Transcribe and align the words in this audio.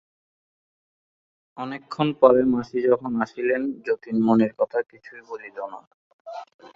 অনেকক্ষণ 1.57 2.07
পরে 2.21 2.41
মাসি 2.53 2.77
যখন 2.87 3.11
আসিলেন 3.23 3.61
যতীন 3.85 4.17
মণির 4.25 4.53
কথা 4.59 4.79
কিছুই 4.89 5.21
বলিল 5.29 5.57
না। 5.73 5.79